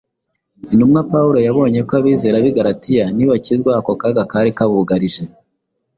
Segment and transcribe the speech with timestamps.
[0.73, 5.21] Intumwa Pawulo yabonye ko abizera b’i Galatiya nibakizwa ako kaga kari kabugarije